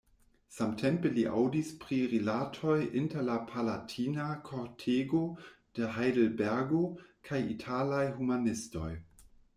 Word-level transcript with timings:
Samtempe 0.53 1.09
li 1.17 1.25
aŭdis 1.41 1.67
pri 1.83 1.99
rilatoj 2.13 2.77
inter 3.01 3.25
la 3.27 3.35
palatina 3.51 4.25
kortego 4.49 5.21
de 5.81 5.93
Hajdelbergo 5.99 6.83
kaj 7.29 7.43
italaj 7.55 8.05
humanistoj. 8.17 8.91